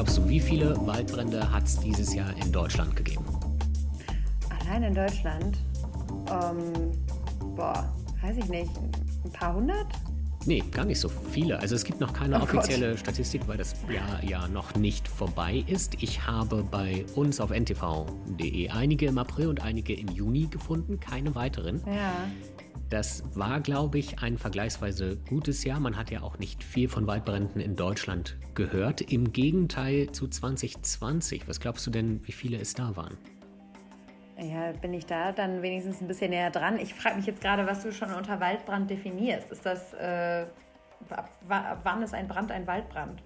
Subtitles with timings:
[0.00, 3.22] glaubst du, wie viele Waldbrände hat es dieses Jahr in Deutschland gegeben?
[4.48, 5.58] Allein in Deutschland?
[6.30, 6.90] Ähm,
[7.54, 7.86] boah,
[8.22, 8.70] weiß ich nicht.
[9.26, 9.88] Ein paar hundert?
[10.46, 11.58] Nee, gar nicht so viele.
[11.58, 13.00] Also es gibt noch keine oh offizielle Gott.
[13.00, 16.02] Statistik, weil das Jahr ja noch nicht vorbei ist.
[16.02, 21.34] Ich habe bei uns auf ntv.de einige im April und einige im Juni gefunden, keine
[21.34, 21.82] weiteren.
[21.84, 22.14] Ja.
[22.90, 25.78] Das war, glaube ich, ein vergleichsweise gutes Jahr.
[25.78, 29.00] Man hat ja auch nicht viel von Waldbränden in Deutschland gehört.
[29.00, 31.46] Im Gegenteil zu 2020.
[31.46, 33.16] Was glaubst du denn, wie viele es da waren?
[34.42, 36.78] Ja, bin ich da dann wenigstens ein bisschen näher dran.
[36.78, 39.52] Ich frage mich jetzt gerade, was du schon unter Waldbrand definierst.
[39.52, 40.46] Ist das, äh,
[41.46, 43.22] wann ist ein Brand ein Waldbrand?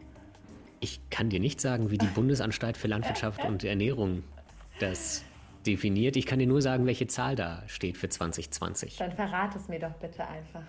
[0.81, 4.25] Ich kann dir nicht sagen, wie die Bundesanstalt für Landwirtschaft und Ernährung
[4.79, 5.25] das
[5.67, 6.17] definiert.
[6.17, 8.97] Ich kann dir nur sagen, welche Zahl da steht für 2020.
[8.97, 10.63] Dann verrate es mir doch bitte einfach.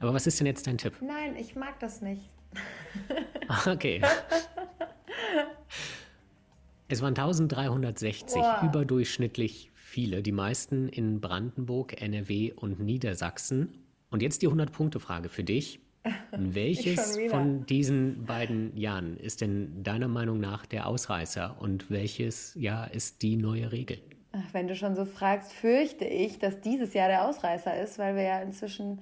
[0.00, 0.94] Aber was ist denn jetzt dein Tipp?
[1.00, 2.30] Nein, ich mag das nicht.
[3.66, 4.02] okay.
[6.86, 8.60] Es waren 1360, Boah.
[8.62, 13.78] überdurchschnittlich viele, die meisten in Brandenburg, NRW und Niedersachsen.
[14.10, 15.80] Und jetzt die 100-Punkte-Frage für dich.
[16.36, 22.92] Welches von diesen beiden Jahren ist denn deiner Meinung nach der Ausreißer und welches Jahr
[22.92, 23.98] ist die neue Regel?
[24.52, 28.22] Wenn du schon so fragst, fürchte ich, dass dieses Jahr der Ausreißer ist, weil wir
[28.22, 29.00] ja inzwischen,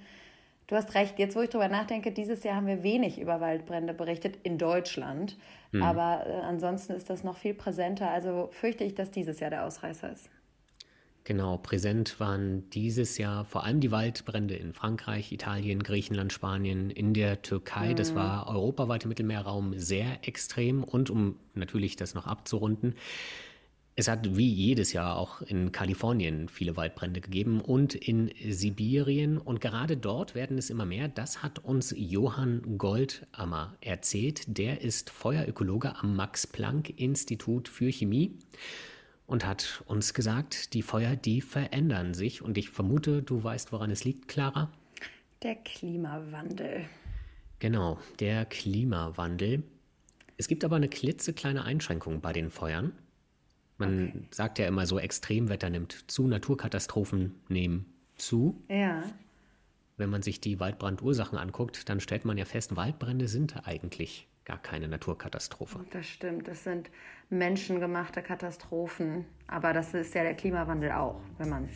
[0.67, 3.95] du hast recht, jetzt wo ich drüber nachdenke, dieses Jahr haben wir wenig über Waldbrände
[3.95, 5.37] berichtet in Deutschland,
[5.73, 5.83] hm.
[5.83, 8.11] aber äh, ansonsten ist das noch viel präsenter.
[8.11, 10.29] Also fürchte ich, dass dieses Jahr der Ausreißer ist.
[11.25, 17.15] Genau, präsent waren dieses Jahr vor allem die Waldbrände in Frankreich, Italien, Griechenland, Spanien, in
[17.15, 17.91] der Türkei.
[17.91, 17.97] Mhm.
[17.97, 20.83] Das war europaweiter Mittelmeerraum sehr extrem.
[20.83, 22.97] Und um natürlich das noch abzurunden,
[23.95, 29.37] es hat wie jedes Jahr auch in Kalifornien viele Waldbrände gegeben und in Sibirien.
[29.37, 31.09] Und gerade dort werden es immer mehr.
[31.09, 34.45] Das hat uns Johann Goldammer erzählt.
[34.47, 38.39] Der ist Feuerökologe am Max-Planck-Institut für Chemie
[39.27, 42.41] und hat uns gesagt, die Feuer, die verändern sich.
[42.41, 44.73] Und ich vermute, du weißt, woran es liegt, Clara?
[45.43, 46.87] Der Klimawandel.
[47.59, 49.65] Genau, der Klimawandel.
[50.39, 52.93] Es gibt aber eine klitzekleine Einschränkung bei den Feuern.
[53.87, 54.23] Man okay.
[54.31, 58.63] sagt ja immer so, Extremwetter nimmt zu, Naturkatastrophen nehmen zu.
[58.69, 59.05] Ja.
[59.97, 64.59] Wenn man sich die Waldbrandursachen anguckt, dann stellt man ja fest, Waldbrände sind eigentlich gar
[64.59, 65.81] keine Naturkatastrophe.
[65.91, 66.91] Das stimmt, das sind
[67.31, 69.25] menschengemachte Katastrophen.
[69.47, 71.75] Aber das ist ja der Klimawandel auch, wenn man es.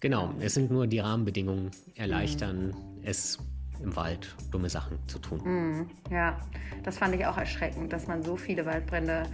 [0.00, 2.74] Genau, es sind nur die Rahmenbedingungen erleichtern, mhm.
[3.04, 3.38] es
[3.82, 5.40] im Wald dumme Sachen zu tun.
[5.44, 6.38] Mhm, ja,
[6.82, 9.24] das fand ich auch erschreckend, dass man so viele Waldbrände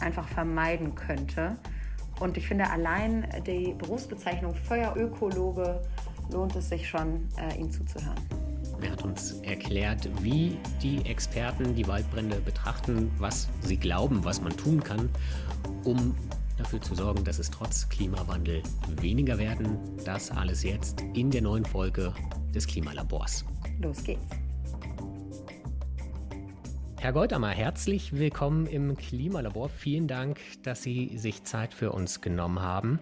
[0.00, 1.56] einfach vermeiden könnte.
[2.20, 5.80] Und ich finde, allein die Berufsbezeichnung Feuerökologe
[6.30, 8.20] lohnt es sich schon, äh, ihm zuzuhören.
[8.82, 14.56] Er hat uns erklärt, wie die Experten die Waldbrände betrachten, was sie glauben, was man
[14.56, 15.10] tun kann,
[15.84, 16.14] um
[16.56, 18.62] dafür zu sorgen, dass es trotz Klimawandel
[19.00, 19.78] weniger werden.
[20.04, 22.14] Das alles jetzt in der neuen Folge
[22.54, 23.44] des Klimalabors.
[23.82, 24.30] Los geht's.
[27.00, 29.70] Herr Goldammer, herzlich willkommen im Klimalabor.
[29.70, 33.00] Vielen Dank, dass Sie sich Zeit für uns genommen haben.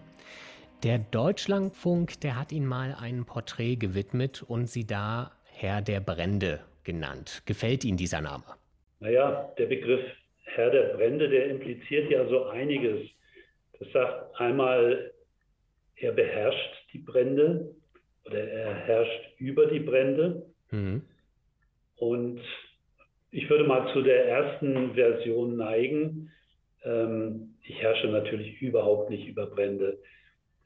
[0.85, 6.61] Der Deutschlandfunk, der hat Ihnen mal ein Porträt gewidmet und Sie da Herr der Brände
[6.85, 7.43] genannt.
[7.45, 8.45] Gefällt Ihnen dieser Name?
[9.01, 10.05] Naja, der Begriff
[10.45, 13.09] Herr der Brände, der impliziert ja so einiges.
[13.81, 15.13] Das sagt einmal,
[15.97, 17.75] er beherrscht die Brände
[18.25, 20.48] oder er herrscht über die Brände.
[20.71, 21.03] Mhm.
[21.97, 22.41] Und
[23.31, 26.31] ich würde mal zu der ersten Version neigen.
[26.85, 29.99] Ähm, ich herrsche natürlich überhaupt nicht über Brände,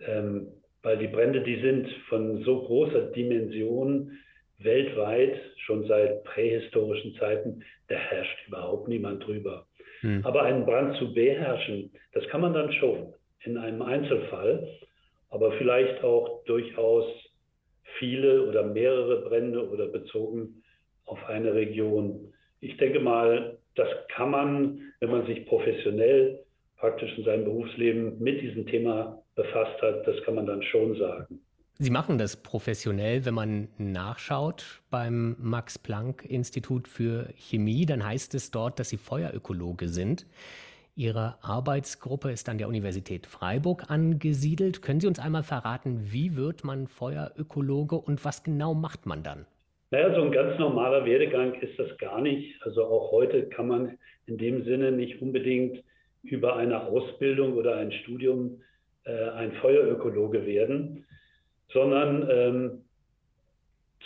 [0.00, 0.48] ähm,
[0.82, 4.12] weil die Brände, die sind von so großer Dimension,
[4.58, 9.66] weltweit schon seit prähistorischen Zeiten, da herrscht überhaupt niemand drüber.
[10.00, 10.24] Hm.
[10.24, 13.14] Aber einen Brand zu beherrschen, das kann man dann schon
[13.44, 14.68] in einem Einzelfall,
[15.30, 17.06] aber vielleicht auch durchaus
[17.98, 20.62] viele oder mehrere Brände oder bezogen
[21.06, 22.33] auf eine Region.
[22.60, 26.41] Ich denke mal, das kann man, wenn man sich professionell
[26.77, 31.41] praktisch in seinem Berufsleben mit diesem Thema befasst hat, das kann man dann schon sagen.
[31.78, 38.34] Sie machen das professionell, wenn man nachschaut beim Max Planck Institut für Chemie, dann heißt
[38.34, 40.27] es dort, dass Sie Feuerökologe sind.
[40.94, 44.83] Ihre Arbeitsgruppe ist an der Universität Freiburg angesiedelt.
[44.83, 49.47] Können Sie uns einmal verraten, wie wird man Feuerökologe und was genau macht man dann?
[49.91, 52.60] Naja, so ein ganz normaler Werdegang ist das gar nicht.
[52.62, 55.83] Also auch heute kann man in dem Sinne nicht unbedingt
[56.22, 58.60] über eine Ausbildung oder ein Studium
[59.04, 61.04] äh, ein Feuerökologe werden
[61.72, 62.84] sondern ähm,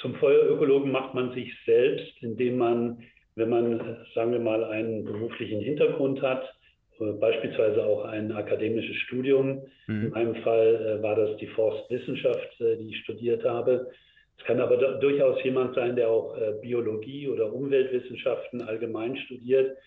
[0.00, 3.02] zum Feuerökologen macht man sich selbst, indem man
[3.38, 6.65] wenn man, sagen wir mal, einen beruflichen Hintergrund hat, äh,
[6.98, 9.62] beispielsweise auch ein akademisches Studium.
[9.86, 10.06] Mhm.
[10.06, 13.90] In meinem Fall äh, war das die Forstwissenschaft, äh, die ich studiert habe.
[14.38, 19.78] Es kann aber durchaus jemand sein, der auch Biologie oder Umweltwissenschaften allgemein studiert,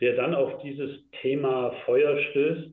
[0.00, 2.70] der dann auf dieses Thema Feuer stößt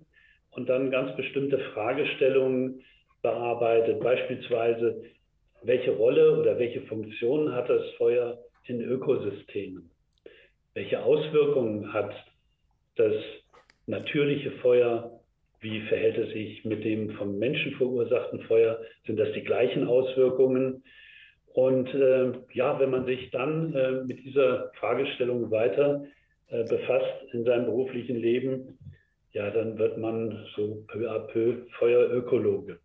[0.52, 2.82] und dann ganz bestimmte Fragestellungen
[3.22, 4.00] bearbeitet.
[4.00, 5.04] Beispielsweise,
[5.64, 9.90] welche Rolle oder welche Funktion hat das Feuer in Ökosystemen?
[10.74, 12.14] Welche Auswirkungen hat
[12.96, 13.14] das
[13.88, 15.20] natürliche Feuer?
[15.62, 18.80] Wie verhält es sich mit dem vom Menschen verursachten Feuer?
[19.06, 20.84] Sind das die gleichen Auswirkungen?
[21.54, 26.06] Und äh, ja, wenn man sich dann äh, mit dieser Fragestellung weiter
[26.50, 28.78] äh, befasst in seinem beruflichen Leben,
[29.32, 32.80] ja, dann wird man so peu à peu Feuerökologe.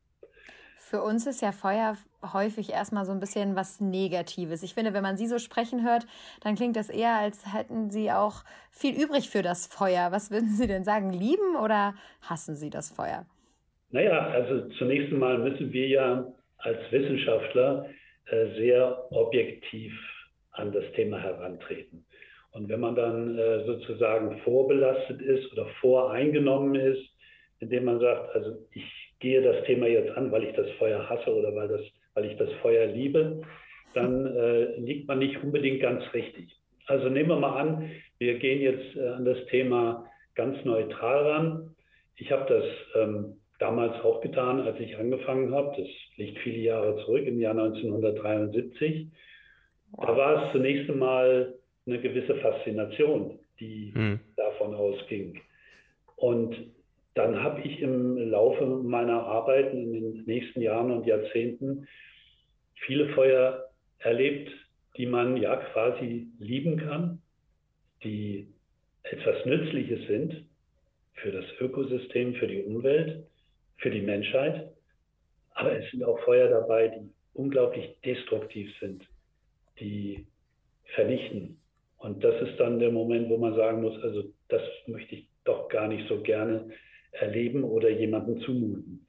[0.82, 1.94] Für uns ist ja Feuer
[2.32, 4.62] häufig erstmal so ein bisschen was Negatives.
[4.62, 6.06] Ich finde, wenn man Sie so sprechen hört,
[6.42, 10.10] dann klingt das eher, als hätten Sie auch viel übrig für das Feuer.
[10.10, 11.12] Was würden Sie denn sagen?
[11.12, 13.26] Lieben oder hassen Sie das Feuer?
[13.90, 17.86] Naja, also zunächst einmal müssen wir ja als Wissenschaftler
[18.30, 19.92] äh, sehr objektiv
[20.52, 22.06] an das Thema herantreten.
[22.52, 27.06] Und wenn man dann äh, sozusagen vorbelastet ist oder voreingenommen ist,
[27.58, 31.32] indem man sagt, also ich gehe das Thema jetzt an, weil ich das Feuer hasse
[31.32, 31.82] oder weil, das,
[32.14, 33.42] weil ich das Feuer liebe,
[33.94, 36.56] dann äh, liegt man nicht unbedingt ganz richtig.
[36.86, 41.76] Also nehmen wir mal an, wir gehen jetzt äh, an das Thema ganz neutral ran.
[42.16, 42.64] Ich habe das
[43.02, 45.74] ähm, damals auch getan, als ich angefangen habe.
[45.76, 49.08] Das liegt viele Jahre zurück, im Jahr 1973.
[49.96, 51.54] Da war es zunächst einmal
[51.86, 54.20] eine gewisse Faszination, die hm.
[54.36, 55.40] davon ausging.
[56.16, 56.56] Und
[57.20, 61.86] dann habe ich im Laufe meiner Arbeiten in den nächsten Jahren und Jahrzehnten
[62.86, 63.66] viele Feuer
[63.98, 64.50] erlebt,
[64.96, 67.20] die man ja quasi lieben kann,
[68.02, 68.48] die
[69.02, 70.46] etwas Nützliches sind
[71.14, 73.26] für das Ökosystem, für die Umwelt,
[73.76, 74.72] für die Menschheit.
[75.50, 79.04] Aber es sind auch Feuer dabei, die unglaublich destruktiv sind,
[79.78, 80.26] die
[80.94, 81.60] vernichten.
[81.98, 85.68] Und das ist dann der Moment, wo man sagen muss, also das möchte ich doch
[85.68, 86.70] gar nicht so gerne
[87.12, 89.06] erleben oder jemandem zumuten.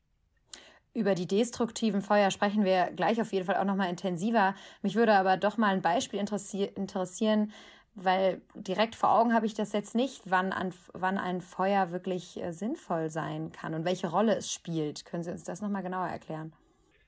[0.93, 4.55] Über die destruktiven Feuer sprechen wir gleich auf jeden Fall auch noch mal intensiver.
[4.81, 7.51] Mich würde aber doch mal ein Beispiel interessieren,
[7.95, 12.41] weil direkt vor Augen habe ich das jetzt nicht, wann, an, wann ein Feuer wirklich
[12.41, 15.05] äh, sinnvoll sein kann und welche Rolle es spielt.
[15.05, 16.51] Können Sie uns das noch mal genauer erklären?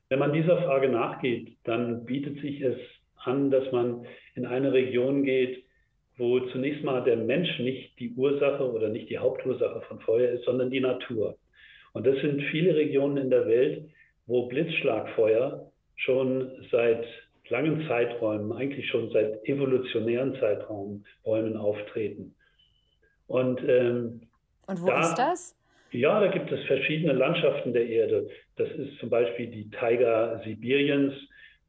[0.09, 2.77] Wenn man dieser Frage nachgeht, dann bietet sich es
[3.23, 4.05] an, dass man
[4.35, 5.62] in eine Region geht,
[6.17, 10.45] wo zunächst mal der Mensch nicht die Ursache oder nicht die Hauptursache von Feuer ist,
[10.45, 11.37] sondern die Natur.
[11.93, 13.89] Und das sind viele Regionen in der Welt,
[14.27, 17.05] wo Blitzschlagfeuer schon seit
[17.49, 22.35] langen Zeiträumen, eigentlich schon seit evolutionären Zeiträumen auftreten.
[23.27, 24.21] Und, ähm,
[24.67, 25.55] Und wo da, ist das?
[25.91, 28.27] Ja, da gibt es verschiedene Landschaften der Erde.
[28.55, 31.13] Das ist zum Beispiel die Taiga Sibiriens,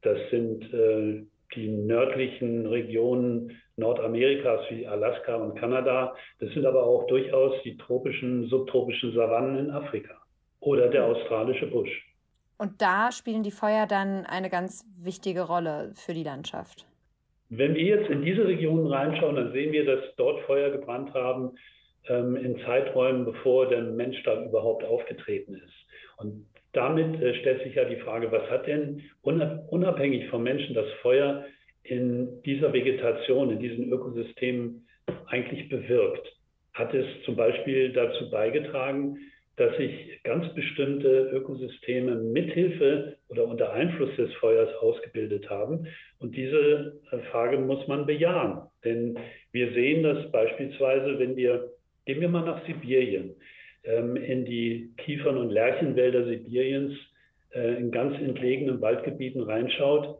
[0.01, 6.15] das sind äh, die nördlichen Regionen Nordamerikas wie Alaska und Kanada.
[6.39, 10.15] Das sind aber auch durchaus die tropischen, subtropischen Savannen in Afrika
[10.59, 11.91] oder der australische Busch.
[12.57, 16.87] Und da spielen die Feuer dann eine ganz wichtige Rolle für die Landschaft.
[17.49, 21.51] Wenn wir jetzt in diese Regionen reinschauen, dann sehen wir, dass dort Feuer gebrannt haben
[22.07, 25.73] ähm, in Zeiträumen, bevor der Mensch da überhaupt aufgetreten ist.
[26.17, 30.91] Und damit äh, stellt sich ja die Frage, was hat denn unabhängig vom Menschen das
[31.01, 31.45] Feuer
[31.83, 34.87] in dieser Vegetation, in diesen Ökosystemen
[35.27, 36.27] eigentlich bewirkt?
[36.73, 39.17] Hat es zum Beispiel dazu beigetragen,
[39.57, 45.87] dass sich ganz bestimmte Ökosysteme mithilfe oder unter Einfluss des Feuers ausgebildet haben.
[46.19, 48.63] Und diese äh, Frage muss man bejahen.
[48.83, 49.17] Denn
[49.53, 51.71] wir sehen das beispielsweise, wenn wir,
[52.05, 53.35] gehen wir mal nach Sibirien,
[53.85, 56.93] in die Kiefern- und Lärchenwälder Sibiriens,
[57.51, 60.17] äh, in ganz entlegenen Waldgebieten reinschaut,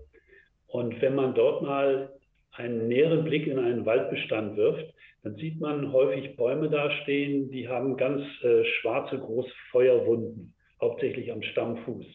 [0.67, 2.09] und wenn man dort mal
[2.51, 4.93] einen näheren Blick in einen Waldbestand wirft,
[5.23, 11.41] dann sieht man häufig Bäume dastehen, die haben ganz äh, schwarze, große Feuerwunden, hauptsächlich am
[11.41, 12.05] Stammfuß.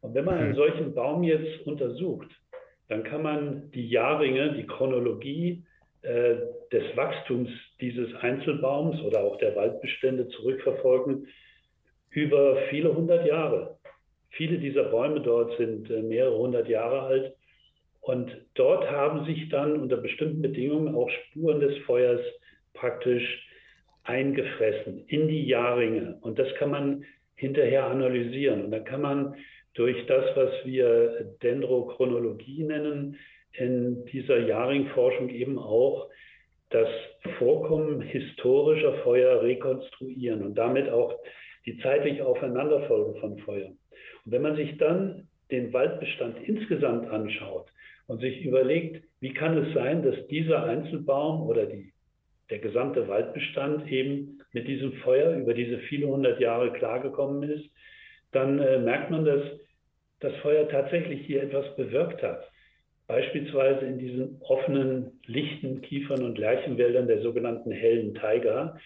[0.00, 0.56] Und wenn man einen mhm.
[0.56, 2.28] solchen Baum jetzt untersucht,
[2.88, 5.64] dann kann man die Jahrringe, die Chronologie
[6.06, 6.36] äh,
[6.72, 11.26] des Wachstums dieses Einzelbaums oder auch der Waldbestände zurückverfolgen
[12.10, 13.78] über viele hundert Jahre.
[14.30, 17.34] Viele dieser Bäume dort sind äh, mehrere hundert Jahre alt
[18.00, 22.20] und dort haben sich dann unter bestimmten Bedingungen auch Spuren des Feuers
[22.72, 23.46] praktisch
[24.04, 26.18] eingefressen in die Jahrringe.
[26.20, 28.64] Und das kann man hinterher analysieren.
[28.64, 29.34] Und dann kann man
[29.74, 33.18] durch das, was wir Dendrochronologie nennen,
[33.58, 36.08] in dieser Jahrringforschung eben auch
[36.70, 36.88] das
[37.38, 41.14] Vorkommen historischer Feuer rekonstruieren und damit auch
[41.64, 43.68] die zeitliche Aufeinanderfolge von Feuer.
[44.24, 47.68] Und wenn man sich dann den Waldbestand insgesamt anschaut
[48.08, 51.92] und sich überlegt, wie kann es sein, dass dieser Einzelbaum oder die,
[52.50, 57.68] der gesamte Waldbestand eben mit diesem Feuer über diese viele hundert Jahre klargekommen ist,
[58.32, 59.42] dann äh, merkt man, dass
[60.20, 62.48] das Feuer tatsächlich hier etwas bewirkt hat.
[63.06, 68.78] Beispielsweise in diesen offenen, lichten Kiefern- und Lärchenwäldern der sogenannten hellen Taiga,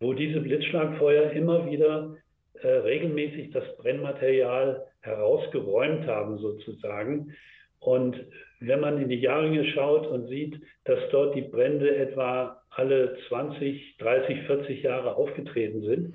[0.00, 2.16] wo diese Blitzschlagfeuer immer wieder
[2.62, 7.34] äh, regelmäßig das Brennmaterial herausgeräumt haben, sozusagen.
[7.78, 8.16] Und
[8.60, 13.96] wenn man in die Jahrringe schaut und sieht, dass dort die Brände etwa alle 20,
[13.98, 16.14] 30, 40 Jahre aufgetreten sind,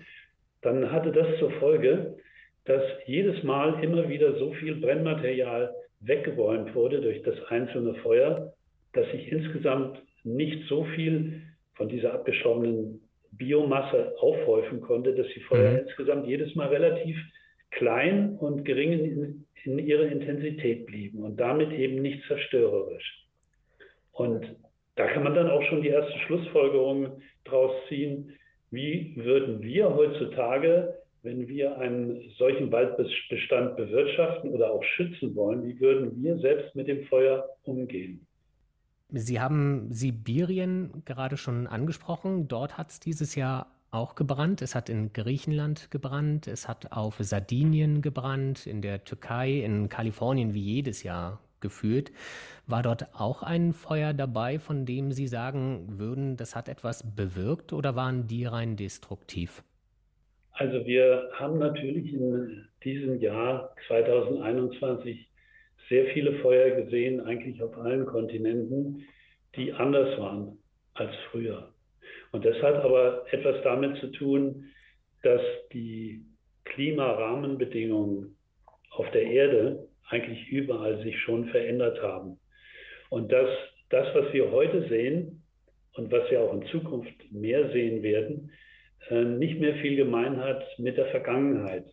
[0.62, 2.18] dann hatte das zur Folge,
[2.66, 5.75] dass jedes Mal immer wieder so viel Brennmaterial
[6.06, 8.54] weggeräumt wurde durch das einzelne Feuer,
[8.94, 11.42] dass sich insgesamt nicht so viel
[11.76, 15.80] von dieser abgeschobenen Biomasse aufhäufen konnte, dass die Feuer mhm.
[15.80, 17.18] insgesamt jedes Mal relativ
[17.72, 23.26] klein und gering in, in ihrer Intensität blieben und damit eben nicht zerstörerisch.
[24.12, 24.56] Und
[24.96, 28.34] da kann man dann auch schon die erste Schlussfolgerung draus ziehen,
[28.72, 35.80] wie würden wir heutzutage wenn wir einen solchen Waldbestand bewirtschaften oder auch schützen wollen, wie
[35.80, 38.26] würden wir selbst mit dem Feuer umgehen?
[39.10, 42.48] Sie haben Sibirien gerade schon angesprochen.
[42.48, 44.62] Dort hat es dieses Jahr auch gebrannt.
[44.62, 50.54] Es hat in Griechenland gebrannt, es hat auf Sardinien gebrannt, in der Türkei, in Kalifornien
[50.54, 52.12] wie jedes Jahr geführt.
[52.68, 57.74] War dort auch ein Feuer dabei, von dem Sie sagen würden, das hat etwas bewirkt
[57.74, 59.64] oder waren die rein destruktiv?
[60.58, 65.28] Also wir haben natürlich in diesem Jahr 2021
[65.90, 69.04] sehr viele Feuer gesehen, eigentlich auf allen Kontinenten,
[69.56, 70.58] die anders waren
[70.94, 71.74] als früher.
[72.32, 74.66] Und das hat aber etwas damit zu tun,
[75.24, 75.42] dass
[75.74, 76.22] die
[76.64, 78.38] Klimarahmenbedingungen
[78.92, 82.40] auf der Erde eigentlich überall sich schon verändert haben.
[83.10, 83.50] Und dass
[83.90, 85.44] das, was wir heute sehen
[85.96, 88.52] und was wir auch in Zukunft mehr sehen werden,
[89.10, 91.86] nicht mehr viel gemein hat mit der Vergangenheit,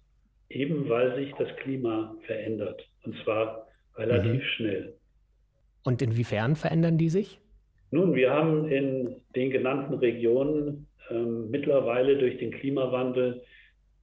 [0.48, 3.66] eben weil sich das Klima verändert und zwar
[3.96, 4.46] relativ mhm.
[4.56, 4.94] schnell.
[5.84, 7.38] Und inwiefern verändern die sich?
[7.90, 13.42] Nun, wir haben in den genannten Regionen äh, mittlerweile durch den Klimawandel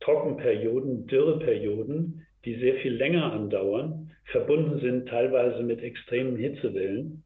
[0.02, 7.24] Trockenperioden, Dürreperioden, die sehr viel länger andauern, verbunden sind teilweise mit extremen Hitzewellen.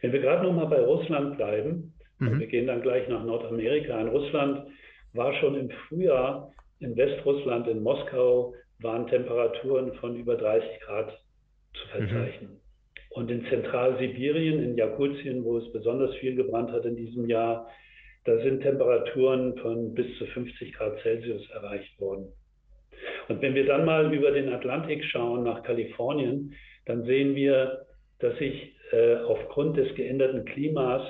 [0.00, 2.40] Wenn wir gerade noch mal bei Russland bleiben, mhm.
[2.40, 4.00] wir gehen dann gleich nach Nordamerika.
[4.00, 4.65] In Russland
[5.16, 11.10] war schon im Frühjahr in Westrussland, in Moskau, waren Temperaturen von über 30 Grad
[11.74, 12.50] zu verzeichnen.
[12.50, 12.60] Mhm.
[13.10, 17.66] Und in Zentralsibirien, in Jakutien, wo es besonders viel gebrannt hat in diesem Jahr,
[18.24, 22.32] da sind Temperaturen von bis zu 50 Grad Celsius erreicht worden.
[23.28, 26.54] Und wenn wir dann mal über den Atlantik schauen nach Kalifornien,
[26.86, 27.86] dann sehen wir,
[28.18, 31.02] dass sich äh, aufgrund des geänderten Klimas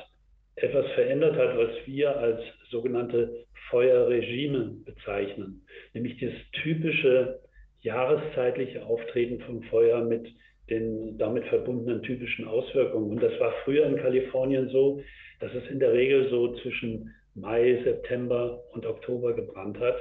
[0.57, 6.33] etwas verändert hat, was wir als sogenannte Feuerregime bezeichnen, nämlich das
[6.63, 7.41] typische
[7.81, 10.27] jahreszeitliche Auftreten von Feuer mit
[10.71, 13.11] den damit verbundenen typischen Auswirkungen.
[13.13, 15.01] Und das war früher in Kalifornien so,
[15.41, 19.97] dass es in der Regel so zwischen Mai, September und Oktober gebrannt hat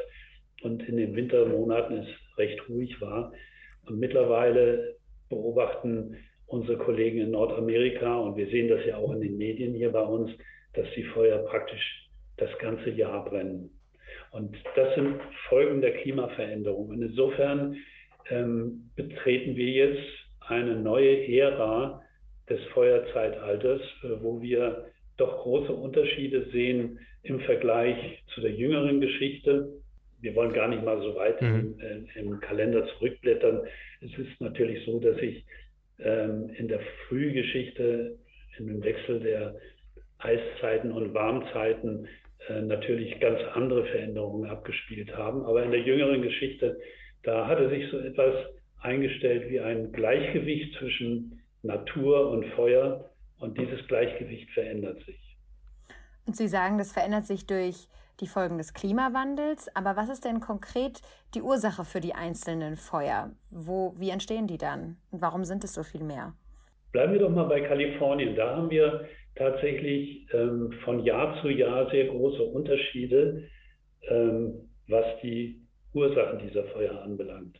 [0.63, 3.33] und in den Wintermonaten es recht ruhig war.
[3.85, 4.95] Und mittlerweile
[5.29, 9.91] beobachten unsere Kollegen in Nordamerika und wir sehen das ja auch in den Medien hier
[9.91, 10.31] bei uns,
[10.73, 13.69] dass die Feuer praktisch das ganze Jahr brennen.
[14.31, 15.15] Und das sind
[15.47, 16.89] Folgen der Klimaveränderung.
[16.89, 17.77] Und insofern
[18.29, 20.03] ähm, betreten wir jetzt
[20.41, 22.01] eine neue Ära
[22.49, 24.87] des Feuerzeitalters, äh, wo wir
[25.17, 29.69] doch große Unterschiede sehen im Vergleich zu der jüngeren Geschichte.
[30.21, 31.77] Wir wollen gar nicht mal so weit mhm.
[31.79, 33.61] im, äh, im, Kalender zurückblättern.
[34.01, 35.45] Es ist natürlich so, dass sich
[35.99, 38.17] ähm, in der Frühgeschichte,
[38.57, 39.55] in dem Wechsel der
[40.17, 42.07] Eiszeiten und Warmzeiten
[42.47, 45.43] äh, natürlich ganz andere Veränderungen abgespielt haben.
[45.45, 46.79] Aber in der jüngeren Geschichte,
[47.23, 48.33] da hatte sich so etwas
[48.79, 53.09] eingestellt wie ein Gleichgewicht zwischen Natur und Feuer
[53.39, 55.37] und dieses Gleichgewicht verändert sich.
[56.25, 57.87] Und Sie sagen, das verändert sich durch
[58.19, 59.75] die Folgen des Klimawandels.
[59.75, 61.01] Aber was ist denn konkret
[61.34, 63.31] die Ursache für die einzelnen Feuer?
[63.50, 64.98] Wo, wie entstehen die dann?
[65.12, 66.34] Und warum sind es so viel mehr?
[66.91, 68.36] Bleiben wir doch mal bei Kalifornien.
[68.36, 73.43] Da haben wir tatsächlich ähm, von Jahr zu Jahr sehr große Unterschiede,
[74.10, 75.62] ähm, was die
[75.93, 77.60] Ursachen dieser Feuer anbelangt.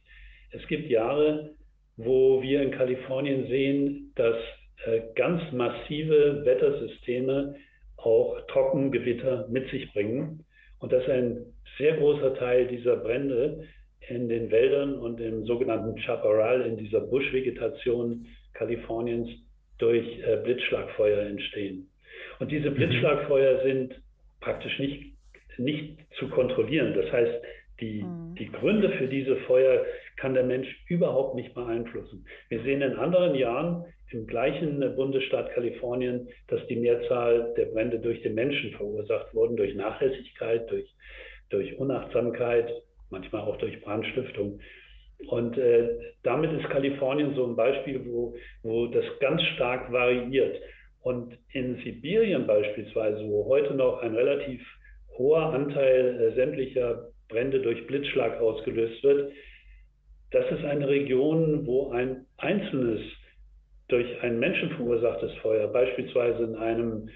[0.51, 1.53] Es gibt Jahre,
[1.97, 4.38] wo wir in Kalifornien sehen, dass
[4.85, 7.55] äh, ganz massive Wettersysteme
[7.97, 10.44] auch Trockengewitter mit sich bringen
[10.85, 11.43] und dass ein
[11.79, 13.63] sehr großer Teil dieser Brände
[14.07, 19.27] in den Wäldern und im sogenannten Chaparral, in dieser Buschvegetation Kaliforniens,
[19.79, 21.89] durch äh, Blitzschlagfeuer entstehen.
[22.37, 22.75] Und diese mhm.
[22.75, 23.99] Blitzschlagfeuer sind
[24.41, 25.15] praktisch nicht,
[25.57, 26.93] nicht zu kontrollieren.
[26.93, 27.41] Das heißt,
[27.81, 28.35] die, mhm.
[28.37, 29.83] die Gründe für diese Feuer
[30.17, 32.25] kann der Mensch überhaupt nicht beeinflussen.
[32.50, 38.22] Wir sehen in anderen Jahren im gleichen Bundesstaat Kalifornien, dass die Mehrzahl der Brände durch
[38.22, 40.89] den Menschen verursacht wurden, durch Nachlässigkeit, durch,
[41.50, 42.72] durch Unachtsamkeit,
[43.10, 44.60] manchmal auch durch Brandstiftung.
[45.27, 45.89] Und äh,
[46.24, 50.62] damit ist Kalifornien so ein Beispiel, wo, wo das ganz stark variiert.
[51.01, 54.62] Und in Sibirien beispielsweise, wo heute noch ein relativ
[55.17, 59.31] hoher Anteil äh, sämtlicher Brände durch Blitzschlag ausgelöst wird,
[60.35, 62.99] das ist eine Region, wo ein einzelnes
[63.87, 67.09] durch ein Menschen verursachtes Feuer, beispielsweise in einem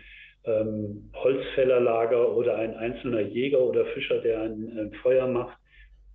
[0.46, 5.58] ähm, Holzfällerlager oder ein einzelner Jäger oder Fischer, der ein, ein Feuer macht,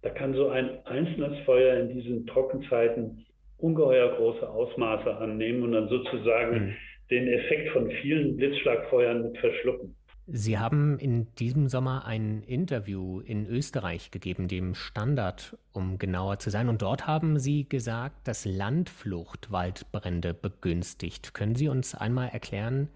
[0.02, 3.26] da kann so ein einzelnes Feuer in diesen Trockenzeiten
[3.58, 6.76] ungeheuer große Ausmaße annehmen und dann sozusagen mhm.
[7.11, 9.94] den Effekt von vielen Blitzschlagfeuern mit verschlucken.
[10.26, 16.49] Sie haben in diesem Sommer ein Interview in Österreich gegeben, dem Standard, um genauer zu
[16.49, 16.71] sein.
[16.71, 21.35] Und dort haben Sie gesagt, dass Landflucht Waldbrände begünstigt.
[21.35, 22.88] Können Sie uns einmal erklären,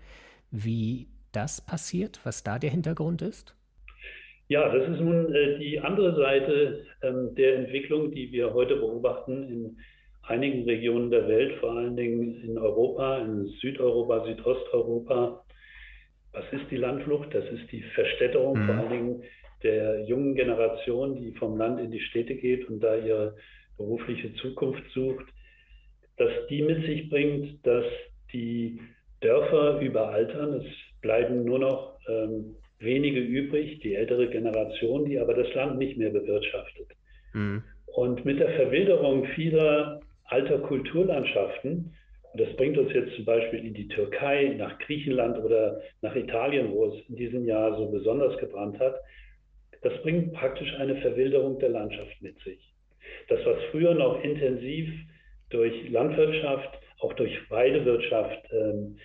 [0.50, 3.54] wie das passiert, was da der Hintergrund ist?
[4.48, 9.42] Ja, das ist nun äh, die andere Seite ähm, der Entwicklung, die wir heute beobachten
[9.42, 9.76] in
[10.22, 15.44] einigen Regionen der Welt, vor allen Dingen in Europa, in Südeuropa, Südosteuropa
[16.38, 17.34] was ist die Landflucht?
[17.34, 18.66] Das ist die Verstädterung mhm.
[18.66, 19.22] vor allen Dingen
[19.62, 23.34] der jungen Generation, die vom Land in die Städte geht und da ihre
[23.76, 25.26] berufliche Zukunft sucht,
[26.16, 27.84] dass die mit sich bringt, dass
[28.32, 28.80] die
[29.20, 30.54] Dörfer überaltern.
[30.54, 30.66] Es
[31.00, 36.10] bleiben nur noch ähm, wenige übrig, die ältere Generation, die aber das Land nicht mehr
[36.10, 36.88] bewirtschaftet.
[37.32, 37.62] Mhm.
[37.86, 41.94] Und mit der Verwilderung vieler alter Kulturlandschaften
[42.34, 46.84] das bringt uns jetzt zum Beispiel in die Türkei, nach Griechenland oder nach Italien, wo
[46.86, 49.00] es in diesem Jahr so besonders gebrannt hat.
[49.82, 52.60] Das bringt praktisch eine Verwilderung der Landschaft mit sich.
[53.28, 54.90] Das, was früher noch intensiv
[55.50, 58.98] durch Landwirtschaft, auch durch Weidewirtschaft ähm,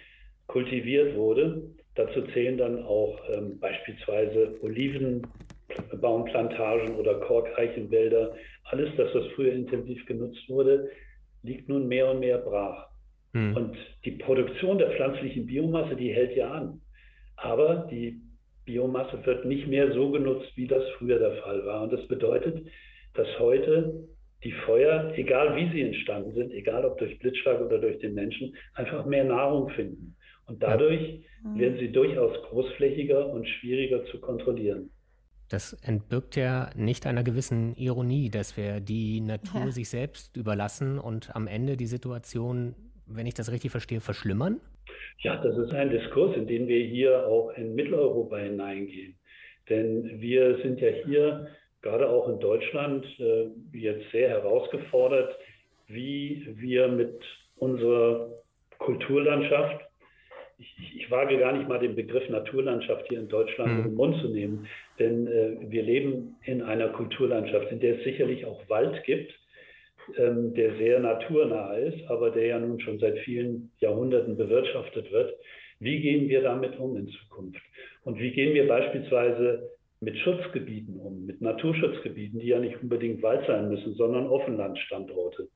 [0.48, 1.64] kultiviert wurde,
[1.96, 8.36] dazu zählen dann auch ähm, beispielsweise Olivenbaumplantagen oder Korkeichenwälder.
[8.66, 10.90] Alles das, was früher intensiv genutzt wurde,
[11.44, 12.93] liegt nun mehr und mehr brach.
[13.34, 13.56] Mhm.
[13.56, 16.82] Und die Produktion der pflanzlichen Biomasse, die hält ja an.
[17.36, 18.22] Aber die
[18.66, 21.84] Biomasse wird nicht mehr so genutzt, wie das früher der Fall war.
[21.84, 22.66] Und das bedeutet,
[23.14, 24.08] dass heute
[24.44, 28.56] die Feuer, egal wie sie entstanden sind, egal ob durch Blitzschlag oder durch den Menschen,
[28.74, 30.16] einfach mehr Nahrung finden.
[30.46, 31.60] Und dadurch ja.
[31.60, 34.90] werden sie durchaus großflächiger und schwieriger zu kontrollieren.
[35.50, 39.72] Das entbirgt ja nicht einer gewissen Ironie, dass wir die Natur ja.
[39.72, 42.76] sich selbst überlassen und am Ende die Situation
[43.08, 44.60] wenn ich das richtig verstehe, verschlimmern?
[45.20, 49.16] Ja, das ist ein Diskurs, in den wir hier auch in Mitteleuropa hineingehen.
[49.70, 51.48] Denn wir sind ja hier,
[51.82, 55.38] gerade auch in Deutschland, äh, jetzt sehr herausgefordert,
[55.88, 57.22] wie wir mit
[57.56, 58.30] unserer
[58.80, 59.86] Kulturlandschaft,
[60.58, 63.78] ich, ich, wage gar nicht mal den Begriff Naturlandschaft hier in Deutschland mhm.
[63.78, 64.68] in den Mund zu nehmen,
[65.00, 69.34] denn äh, wir leben in einer Kulturlandschaft, in der es sicherlich auch Wald gibt,
[70.18, 75.34] ähm, der sehr naturnah ist, aber der ja nun schon seit vielen Jahrhunderten bewirtschaftet wird.
[75.80, 77.62] Wie gehen wir damit um in Zukunft?
[78.04, 83.46] Und wie gehen wir beispielsweise mit Schutzgebieten um, mit Naturschutzgebieten, die ja nicht unbedingt Wald
[83.48, 85.48] sein müssen, sondern Offenlandstandorte?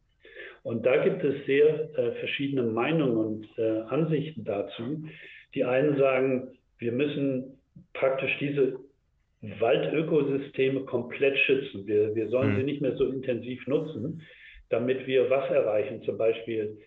[0.64, 5.06] Und da gibt es sehr äh, verschiedene Meinungen und äh, Ansichten dazu.
[5.56, 7.58] Die einen sagen, wir müssen
[7.94, 8.80] praktisch diese
[9.42, 11.86] Waldökosysteme komplett schützen.
[11.86, 12.58] Wir, wir sollen mhm.
[12.58, 14.22] sie nicht mehr so intensiv nutzen,
[14.70, 16.78] damit wir was erreichen, zum Beispiel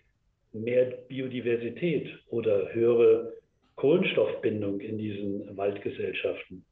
[0.53, 3.33] mehr Biodiversität oder höhere
[3.77, 6.65] Kohlenstoffbindung in diesen Waldgesellschaften.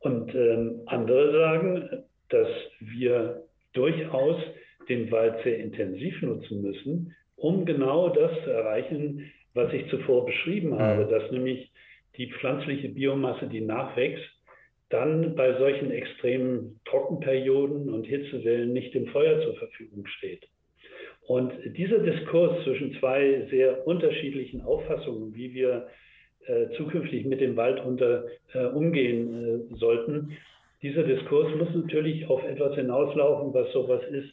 [0.00, 2.48] Und ähm, andere sagen, dass
[2.80, 4.40] wir durchaus
[4.88, 10.70] den Wald sehr intensiv nutzen müssen, um genau das zu erreichen, was ich zuvor beschrieben
[10.70, 10.78] mhm.
[10.78, 11.70] habe, dass nämlich
[12.16, 14.24] die pflanzliche Biomasse, die nachwächst,
[14.90, 20.46] dann bei solchen extremen Trockenperioden und Hitzewellen nicht dem Feuer zur Verfügung steht.
[21.26, 25.88] Und dieser Diskurs zwischen zwei sehr unterschiedlichen Auffassungen, wie wir
[26.46, 30.36] äh, zukünftig mit dem Wald unter, äh, umgehen äh, sollten,
[30.82, 34.28] dieser Diskurs muss natürlich auf etwas hinauslaufen, was sowas ist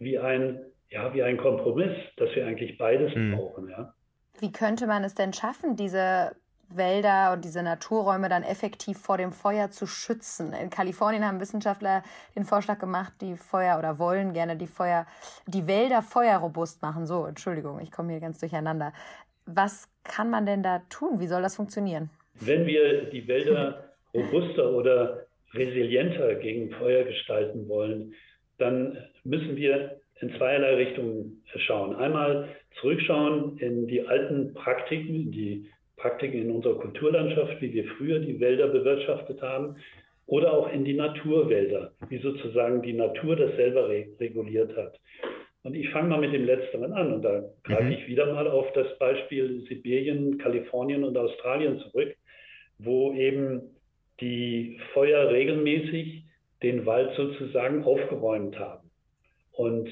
[0.00, 3.36] wie ein, ja, wie ein Kompromiss, dass wir eigentlich beides mhm.
[3.36, 3.68] brauchen.
[3.68, 3.94] Ja.
[4.40, 6.32] Wie könnte man es denn schaffen, diese
[6.76, 10.52] Wälder und diese Naturräume dann effektiv vor dem Feuer zu schützen.
[10.52, 12.02] In Kalifornien haben Wissenschaftler
[12.36, 15.06] den Vorschlag gemacht, die Feuer oder wollen gerne die Feuer,
[15.46, 17.06] die Wälder feuerrobust machen.
[17.06, 18.92] So, Entschuldigung, ich komme hier ganz durcheinander.
[19.46, 21.20] Was kann man denn da tun?
[21.20, 22.10] Wie soll das funktionieren?
[22.34, 28.14] Wenn wir die Wälder robuster oder resilienter gegen Feuer gestalten wollen,
[28.58, 31.96] dann müssen wir in zweierlei Richtungen schauen.
[31.96, 32.48] Einmal
[32.80, 35.68] zurückschauen in die alten Praktiken, die
[36.00, 39.76] Praktiken in unserer Kulturlandschaft, wie wir früher die Wälder bewirtschaftet haben,
[40.26, 44.98] oder auch in die Naturwälder, wie sozusagen die Natur das selber reguliert hat.
[45.62, 47.92] Und ich fange mal mit dem Letzteren an und da greife mhm.
[47.92, 52.14] ich wieder mal auf das Beispiel Sibirien, Kalifornien und Australien zurück,
[52.78, 53.62] wo eben
[54.20, 56.22] die Feuer regelmäßig
[56.62, 58.90] den Wald sozusagen aufgeräumt haben.
[59.52, 59.90] Und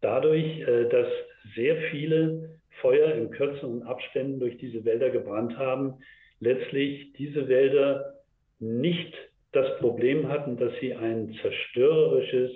[0.00, 1.08] dadurch, äh, dass
[1.54, 2.49] sehr viele
[2.80, 5.94] Feuer in kürzeren Abständen durch diese Wälder gebrannt haben,
[6.40, 8.14] letztlich diese Wälder
[8.58, 9.14] nicht
[9.52, 12.52] das Problem hatten, dass sie ein zerstörerisches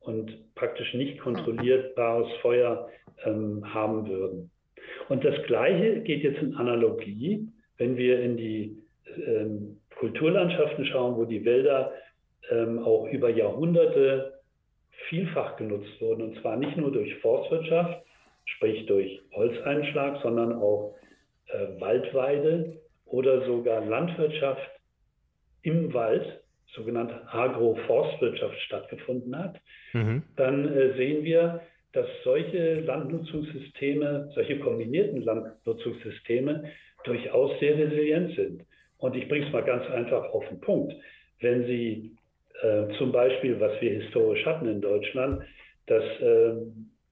[0.00, 2.88] und praktisch nicht kontrollierbares Feuer
[3.24, 4.50] ähm, haben würden.
[5.08, 8.78] Und das Gleiche geht jetzt in Analogie, wenn wir in die
[9.26, 11.92] ähm, Kulturlandschaften schauen, wo die Wälder
[12.50, 14.40] ähm, auch über Jahrhunderte
[15.08, 16.22] vielfach genutzt wurden.
[16.22, 18.02] Und zwar nicht nur durch Forstwirtschaft,
[18.56, 20.96] sprich durch Holzeinschlag, sondern auch
[21.48, 24.70] äh, Waldweide oder sogar Landwirtschaft
[25.62, 26.42] im Wald,
[26.74, 29.60] sogenannte Agroforstwirtschaft stattgefunden hat,
[29.92, 30.22] mhm.
[30.36, 31.60] dann äh, sehen wir,
[31.92, 36.70] dass solche Landnutzungssysteme, solche kombinierten Landnutzungssysteme
[37.04, 38.64] durchaus sehr resilient sind.
[38.98, 40.94] Und ich bringe es mal ganz einfach auf den Punkt.
[41.40, 42.12] Wenn Sie
[42.62, 45.42] äh, zum Beispiel, was wir historisch hatten in Deutschland,
[45.86, 46.52] dass äh,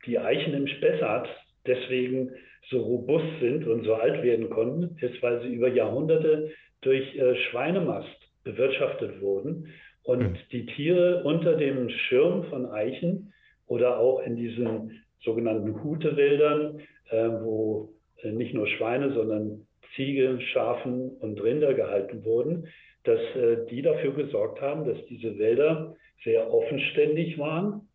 [0.09, 1.29] die Eichen im Spessart
[1.66, 2.33] deswegen
[2.71, 7.37] so robust sind und so alt werden konnten, ist, weil sie über Jahrhunderte durch äh,
[7.37, 8.09] Schweinemast
[8.44, 9.68] bewirtschaftet wurden
[10.03, 10.37] und mhm.
[10.53, 13.33] die Tiere unter dem Schirm von Eichen
[13.66, 17.90] oder auch in diesen sogenannten Hutewäldern, äh, wo
[18.23, 19.66] äh, nicht nur Schweine, sondern
[19.97, 22.68] Ziege, Schafen und Rinder gehalten wurden,
[23.05, 27.88] dass äh, die dafür gesorgt haben, dass diese Wälder sehr offenständig waren.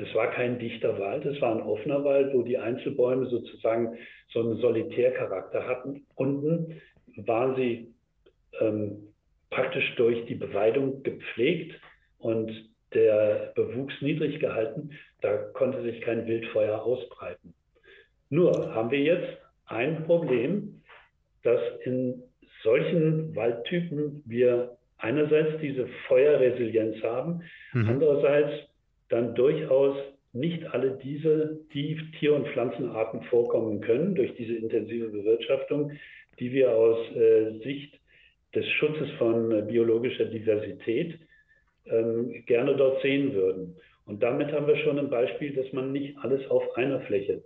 [0.00, 3.98] Das war kein dichter Wald, es war ein offener Wald, wo die Einzelbäume sozusagen
[4.32, 6.06] so einen Solitärcharakter hatten.
[6.14, 6.80] Unten
[7.16, 7.92] waren sie
[8.60, 9.12] ähm,
[9.50, 11.78] praktisch durch die Beweidung gepflegt
[12.18, 12.50] und
[12.94, 14.90] der Bewuchs niedrig gehalten.
[15.20, 17.52] Da konnte sich kein Wildfeuer ausbreiten.
[18.30, 19.36] Nur haben wir jetzt
[19.66, 20.82] ein Problem,
[21.42, 22.22] dass in
[22.62, 27.42] solchen Waldtypen wir einerseits diese Feuerresilienz haben,
[27.74, 27.88] mhm.
[27.88, 28.69] andererseits
[29.10, 29.96] dann durchaus
[30.32, 35.92] nicht alle diese die Tier- und Pflanzenarten vorkommen können durch diese intensive Bewirtschaftung,
[36.38, 37.98] die wir aus äh, Sicht
[38.54, 41.18] des Schutzes von äh, biologischer Diversität
[41.86, 43.76] ähm, gerne dort sehen würden.
[44.06, 47.42] Und damit haben wir schon ein Beispiel, dass man nicht alles auf einer Fläche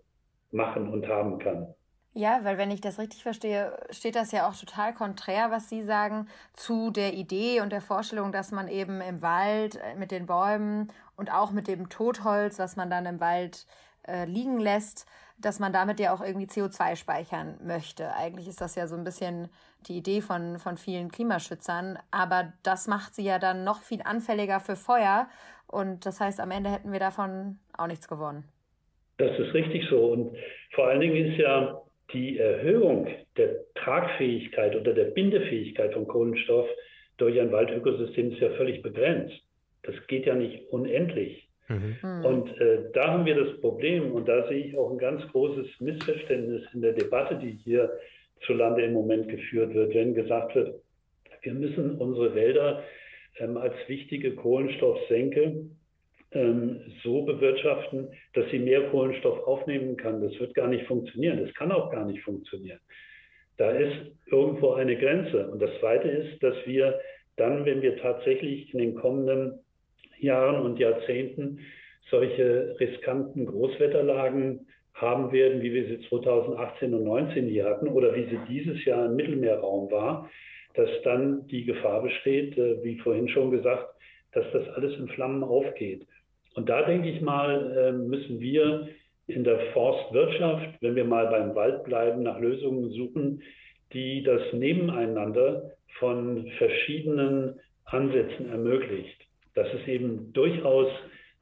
[0.52, 1.74] machen und haben kann.
[2.16, 5.82] Ja, weil wenn ich das richtig verstehe, steht das ja auch total konträr, was Sie
[5.82, 10.26] sagen, zu der Idee und der Vorstellung, dass man eben im Wald äh, mit den
[10.26, 13.66] Bäumen und auch mit dem Totholz, was man dann im Wald
[14.06, 15.06] äh, liegen lässt,
[15.38, 18.14] dass man damit ja auch irgendwie CO2 speichern möchte.
[18.14, 19.48] Eigentlich ist das ja so ein bisschen
[19.88, 24.60] die Idee von, von vielen Klimaschützern, aber das macht sie ja dann noch viel anfälliger
[24.60, 25.28] für Feuer
[25.66, 28.44] und das heißt, am Ende hätten wir davon auch nichts gewonnen.
[29.16, 30.36] Das ist richtig so und
[30.74, 31.83] vor allen Dingen ist ja
[32.14, 36.68] die Erhöhung der Tragfähigkeit oder der Bindefähigkeit von Kohlenstoff
[37.16, 39.34] durch ein Waldökosystem ist ja völlig begrenzt.
[39.82, 41.48] Das geht ja nicht unendlich.
[41.68, 41.96] Mhm.
[42.00, 42.24] Hm.
[42.24, 45.66] Und äh, da haben wir das Problem, und da sehe ich auch ein ganz großes
[45.80, 47.90] Missverständnis in der Debatte, die hier
[48.46, 50.80] zu Lande im Moment geführt wird, wenn gesagt wird,
[51.42, 52.82] wir müssen unsere Wälder
[53.38, 55.66] ähm, als wichtige Kohlenstoffsenke
[57.02, 60.20] so bewirtschaften, dass sie mehr Kohlenstoff aufnehmen kann.
[60.20, 61.40] Das wird gar nicht funktionieren.
[61.44, 62.80] Das kann auch gar nicht funktionieren.
[63.56, 63.94] Da ist
[64.26, 65.48] irgendwo eine Grenze.
[65.48, 66.98] Und das Zweite ist, dass wir
[67.36, 69.60] dann, wenn wir tatsächlich in den kommenden
[70.18, 71.60] Jahren und Jahrzehnten
[72.10, 78.24] solche riskanten Großwetterlagen haben werden, wie wir sie 2018 und 2019 hier hatten oder wie
[78.24, 80.30] sie dieses Jahr im Mittelmeerraum war,
[80.74, 83.88] dass dann die Gefahr besteht, äh, wie vorhin schon gesagt,
[84.32, 86.06] dass das alles in Flammen aufgeht.
[86.54, 88.88] Und da denke ich mal, ähm, müssen wir
[89.26, 93.42] in der Forstwirtschaft, wenn wir mal beim Wald bleiben, nach Lösungen suchen,
[93.92, 99.20] die das Nebeneinander von verschiedenen Ansätzen ermöglicht.
[99.54, 100.88] Dass es eben durchaus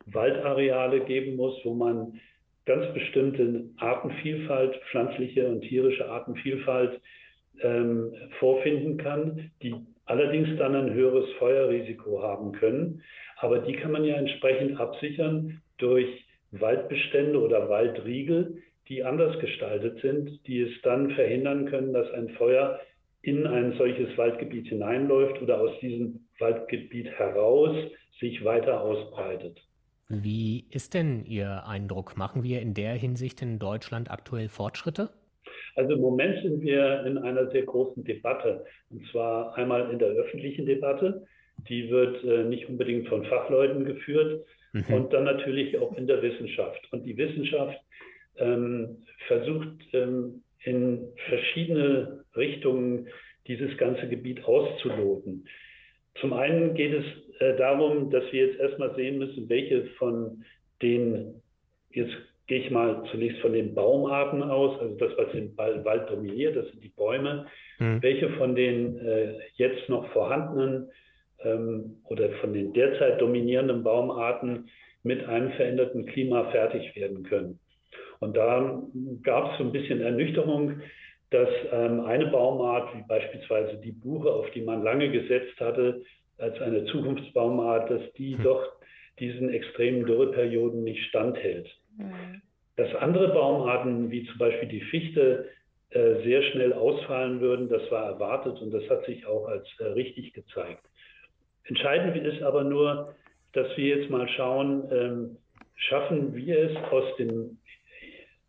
[0.07, 2.21] Waldareale geben muss, wo man
[2.65, 7.01] ganz bestimmte Artenvielfalt, pflanzliche und tierische Artenvielfalt
[7.63, 9.75] ähm, vorfinden kann, die
[10.07, 13.03] allerdings dann ein höheres Feuerrisiko haben können.
[13.39, 16.09] Aber die kann man ja entsprechend absichern durch
[16.53, 22.81] Waldbestände oder Waldriegel, die anders gestaltet sind, die es dann verhindern können, dass ein Feuer
[23.23, 27.77] in ein solches Waldgebiet hineinläuft oder aus diesem Waldgebiet heraus
[28.21, 29.61] sich weiter ausbreitet.
[30.09, 32.17] Wie ist denn Ihr Eindruck?
[32.19, 35.11] Machen wir in der Hinsicht in Deutschland aktuell Fortschritte?
[35.75, 38.65] Also im Moment sind wir in einer sehr großen Debatte.
[38.91, 41.25] Und zwar einmal in der öffentlichen Debatte.
[41.69, 44.45] Die wird äh, nicht unbedingt von Fachleuten geführt.
[44.73, 44.95] Mhm.
[44.95, 46.81] Und dann natürlich auch in der Wissenschaft.
[46.93, 47.79] Und die Wissenschaft
[48.37, 53.09] ähm, versucht ähm, in verschiedene Richtungen
[53.47, 55.47] dieses ganze Gebiet auszuloten.
[56.21, 60.45] Zum einen geht es äh, darum, dass wir jetzt erstmal sehen müssen, welche von
[60.81, 61.43] den,
[61.91, 62.13] jetzt
[62.53, 66.69] gehe ich mal zunächst von den Baumarten aus, also das, was den Wald dominiert, das
[66.69, 67.47] sind die Bäume,
[67.79, 68.03] mhm.
[68.03, 70.91] welche von den äh, jetzt noch vorhandenen
[71.43, 74.69] ähm, oder von den derzeit dominierenden Baumarten
[75.03, 77.59] mit einem veränderten Klima fertig werden können.
[78.21, 78.83] Und da
[79.23, 80.83] gab es so ein bisschen Ernüchterung,
[81.31, 86.03] dass ähm, eine Baumart, wie beispielsweise die Buche, auf die man lange gesetzt hatte,
[86.37, 88.43] als eine Zukunftsbaumart, dass die hm.
[88.43, 88.63] doch
[89.21, 91.71] diesen extremen Dürreperioden nicht standhält.
[91.97, 92.43] Mhm.
[92.77, 95.49] Dass andere Baumarten, wie zum Beispiel die Fichte,
[95.91, 99.85] äh, sehr schnell ausfallen würden, das war erwartet und das hat sich auch als äh,
[99.85, 100.83] richtig gezeigt.
[101.65, 103.15] Entscheidend ist aber nur,
[103.53, 105.37] dass wir jetzt mal schauen, ähm,
[105.77, 107.59] schaffen wir es aus dem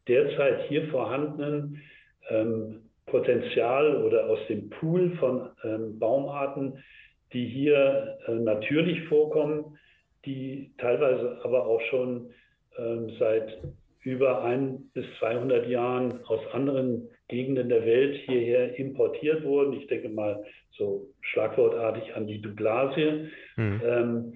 [0.08, 1.82] derzeit hier vorhandenen
[2.30, 6.84] ähm, Potenzial oder aus dem Pool von ähm, Baumarten,
[7.34, 9.78] die hier äh, natürlich vorkommen,
[10.26, 12.34] die teilweise aber auch schon
[13.20, 13.60] seit
[14.04, 19.74] über ein bis 200 Jahren aus anderen Gegenden der Welt hierher importiert wurden.
[19.74, 20.44] Ich denke mal
[20.78, 23.30] so schlagwortartig an die Douglasie.
[23.56, 23.82] Mhm.
[23.86, 24.34] Ähm,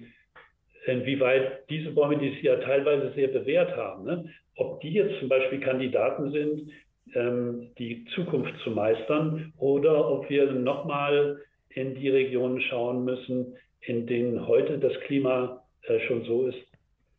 [0.86, 4.24] inwieweit diese Bäume, die sich ja teilweise sehr bewährt haben, ne,
[4.56, 6.70] ob die jetzt zum Beispiel Kandidaten sind,
[7.14, 11.38] ähm, die Zukunft zu meistern oder ob wir nochmal
[11.70, 16.58] in die Regionen schauen müssen, in denen heute das Klima äh, schon so ist,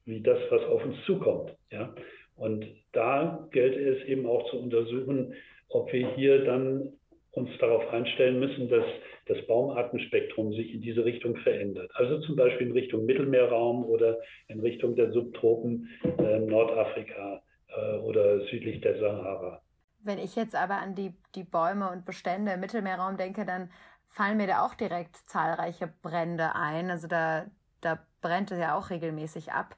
[0.10, 1.56] wie das, was auf uns zukommt.
[1.72, 1.93] Ja?
[2.36, 5.34] Und da gilt es eben auch zu untersuchen,
[5.69, 6.93] ob wir hier dann
[7.32, 8.86] uns darauf einstellen müssen, dass
[9.28, 11.91] das Baumartenspektrum sich in diese Richtung verändert.
[11.93, 14.17] Also zum Beispiel in Richtung Mittelmeerraum oder
[14.48, 19.62] in Richtung der Subtropen äh, Nordafrika äh, oder südlich der Sahara.
[20.02, 23.69] Wenn ich jetzt aber an die, die Bäume und Bestände im Mittelmeerraum denke, dann
[24.08, 26.89] fallen mir da auch direkt zahlreiche Brände ein.
[26.89, 27.45] Also da,
[27.82, 29.76] da brennt es ja auch regelmäßig ab.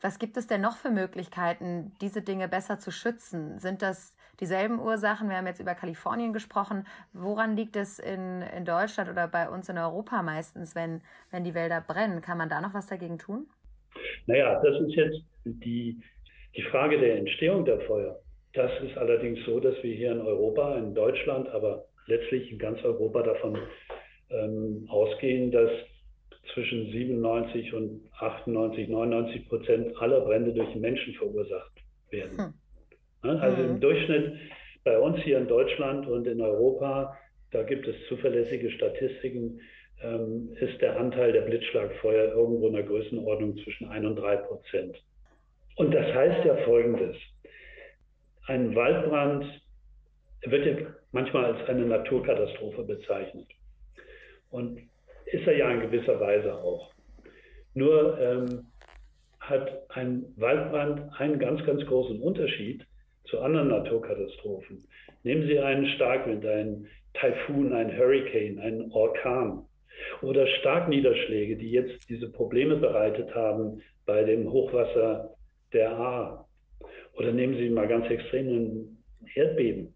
[0.00, 3.58] Was gibt es denn noch für Möglichkeiten, diese Dinge besser zu schützen?
[3.58, 5.28] Sind das dieselben Ursachen?
[5.28, 6.86] Wir haben jetzt über Kalifornien gesprochen.
[7.12, 11.54] Woran liegt es in, in Deutschland oder bei uns in Europa meistens, wenn, wenn die
[11.54, 12.22] Wälder brennen?
[12.22, 13.46] Kann man da noch was dagegen tun?
[14.26, 16.00] Naja, das ist jetzt die,
[16.56, 18.18] die Frage der Entstehung der Feuer.
[18.54, 22.82] Das ist allerdings so, dass wir hier in Europa, in Deutschland, aber letztlich in ganz
[22.82, 23.58] Europa davon
[24.30, 25.70] ähm, ausgehen, dass
[26.54, 31.72] zwischen 97 und 98, 99 Prozent aller Brände durch Menschen verursacht
[32.10, 32.54] werden.
[33.22, 33.38] Hm.
[33.38, 34.38] Also im Durchschnitt
[34.84, 37.16] bei uns hier in Deutschland und in Europa,
[37.50, 39.60] da gibt es zuverlässige Statistiken,
[40.02, 44.96] ähm, ist der Anteil der Blitzschlagfeuer irgendwo in der Größenordnung zwischen 1 und 3 Prozent.
[45.76, 47.16] Und das heißt ja Folgendes.
[48.46, 49.44] Ein Waldbrand
[50.46, 53.46] wird ja manchmal als eine Naturkatastrophe bezeichnet.
[54.50, 54.80] Und
[55.32, 56.92] ist er ja in gewisser Weise auch.
[57.74, 58.66] Nur ähm,
[59.38, 62.84] hat ein Waldbrand einen ganz, ganz großen Unterschied
[63.24, 64.84] zu anderen Naturkatastrophen.
[65.22, 69.66] Nehmen Sie einen Starkwind, einen Taifun, einen Hurricane, einen Orkan
[70.22, 75.36] oder Starkniederschläge, die jetzt diese Probleme bereitet haben bei dem Hochwasser
[75.72, 76.46] der A.
[77.14, 78.98] Oder nehmen Sie mal ganz extrem ein
[79.34, 79.94] Erdbeben.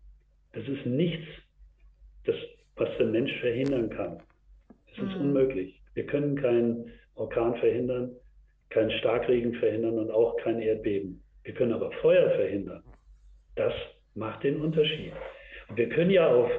[0.53, 1.27] Das ist nichts,
[2.25, 2.37] das,
[2.77, 4.23] was der Mensch verhindern kann.
[4.97, 5.27] Es ist mhm.
[5.27, 5.81] unmöglich.
[5.95, 8.11] Wir können keinen Orkan verhindern,
[8.71, 11.23] keinen Starkregen verhindern und auch kein Erdbeben.
[11.45, 12.83] Wir können aber Feuer verhindern.
[13.57, 13.73] Das
[14.15, 15.13] macht den Unterschied.
[15.69, 16.51] Und wir können ja auch,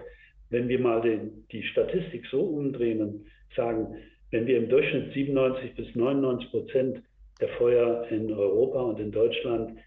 [0.49, 3.95] wenn wir mal den, die Statistik so umdrehen, sagen,
[4.31, 7.01] wenn wir im Durchschnitt 97 bis 99 Prozent
[7.39, 9.77] der Feuer in Europa und in Deutschland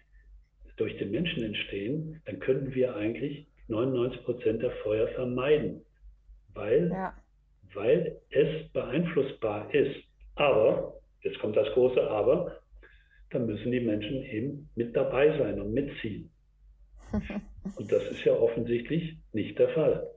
[0.77, 5.81] durch den Menschen entstehen, dann könnten wir eigentlich 99 Prozent der Feuer vermeiden,
[6.53, 7.13] weil, ja.
[7.73, 9.95] Weil es beeinflussbar ist.
[10.35, 12.59] Aber, jetzt kommt das große Aber,
[13.31, 16.31] dann müssen die Menschen eben mit dabei sein und mitziehen.
[17.75, 20.07] Und das ist ja offensichtlich nicht der Fall.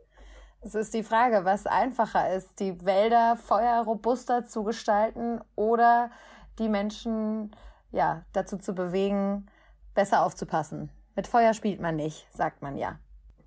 [0.60, 6.10] Es ist die Frage, was einfacher ist, die Wälder feuerrobuster zu gestalten oder
[6.58, 7.50] die Menschen
[7.90, 9.46] ja, dazu zu bewegen,
[9.94, 10.90] besser aufzupassen.
[11.16, 12.98] Mit Feuer spielt man nicht, sagt man ja.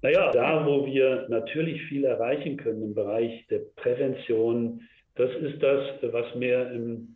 [0.01, 4.81] Naja, da, wo wir natürlich viel erreichen können im Bereich der Prävention,
[5.15, 7.15] das ist das, was mehr im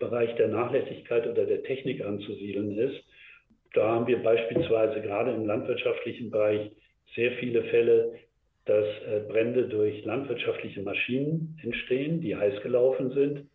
[0.00, 3.02] Bereich der Nachlässigkeit oder der Technik anzusiedeln ist.
[3.74, 6.70] Da haben wir beispielsweise gerade im landwirtschaftlichen Bereich
[7.14, 8.12] sehr viele Fälle,
[8.64, 13.48] dass äh, Brände durch landwirtschaftliche Maschinen entstehen, die heiß gelaufen sind.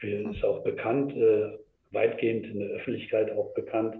[0.00, 1.58] Es ist auch bekannt, äh,
[1.90, 3.96] weitgehend in der Öffentlichkeit auch bekannt,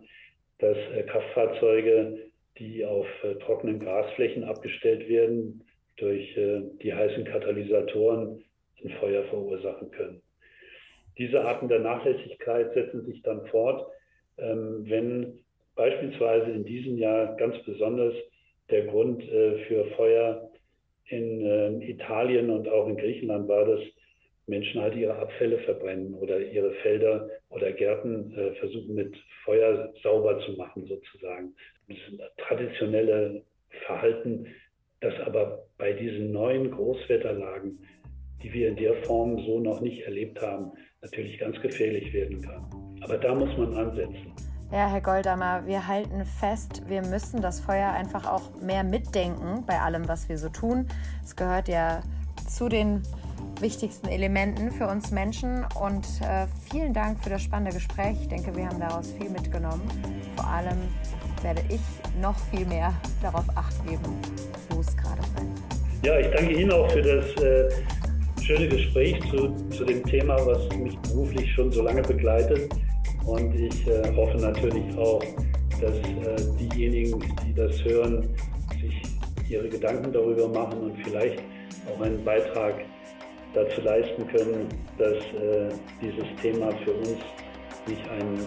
[0.58, 3.06] dass äh, Kraftfahrzeuge, die auf
[3.44, 5.64] trockenen Grasflächen abgestellt werden,
[5.96, 8.44] durch die heißen Katalysatoren
[8.84, 10.22] ein Feuer verursachen können.
[11.18, 13.90] Diese Arten der Nachlässigkeit setzen sich dann fort,
[14.38, 15.40] ähm, wenn
[15.74, 18.14] beispielsweise in diesem Jahr ganz besonders
[18.70, 20.50] der Grund äh, für Feuer
[21.06, 23.80] in ähm, Italien und auch in Griechenland war, dass
[24.46, 30.38] Menschen halt ihre Abfälle verbrennen oder ihre Felder oder Gärten äh, versuchen mit Feuer sauber
[30.40, 31.54] zu machen sozusagen.
[32.36, 33.44] Traditionelle
[33.86, 34.46] Verhalten,
[35.00, 37.78] das aber bei diesen neuen Großwetterlagen,
[38.42, 40.72] die wir in der Form so noch nicht erlebt haben,
[41.02, 42.66] natürlich ganz gefährlich werden kann.
[43.02, 44.32] Aber da muss man ansetzen.
[44.70, 49.80] Ja, Herr Goldammer, wir halten fest, wir müssen das Feuer einfach auch mehr mitdenken bei
[49.80, 50.86] allem, was wir so tun.
[51.24, 52.02] Es gehört ja
[52.46, 53.02] zu den
[53.60, 55.64] wichtigsten Elementen für uns Menschen.
[55.80, 58.18] Und äh, vielen Dank für das spannende Gespräch.
[58.22, 59.82] Ich denke, wir haben daraus viel mitgenommen.
[60.36, 60.76] Vor allem
[61.42, 61.80] werde ich
[62.20, 64.20] noch viel mehr darauf acht geben,
[64.70, 65.58] wo es gerade brennt.
[66.02, 67.68] Ja, ich danke Ihnen auch für das äh,
[68.42, 72.72] schöne Gespräch zu, zu dem Thema, was mich beruflich schon so lange begleitet.
[73.24, 75.22] Und ich äh, hoffe natürlich auch,
[75.80, 78.28] dass äh, diejenigen, die das hören,
[78.80, 79.02] sich
[79.48, 81.42] ihre Gedanken darüber machen und vielleicht
[81.88, 82.74] auch einen Beitrag
[83.54, 85.68] dazu leisten können, dass äh,
[86.00, 87.18] dieses Thema für uns
[87.86, 88.46] nicht ein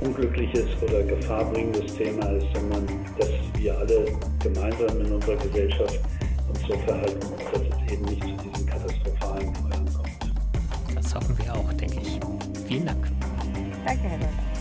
[0.00, 2.86] unglückliches oder gefahrbringendes Thema ist, sondern
[3.18, 4.06] dass wir alle
[4.42, 6.00] gemeinsam in unserer Gesellschaft
[6.48, 10.96] uns so verhalten, dass es eben nicht zu diesen katastrophalen Feuern kommt.
[10.96, 12.20] Das hoffen wir auch, denke ich.
[12.66, 13.10] Vielen Dank.
[13.84, 14.51] Danke, Herr Dörfer.